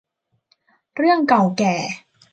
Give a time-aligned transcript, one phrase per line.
[0.95, 1.73] เรื่องเก่าแก่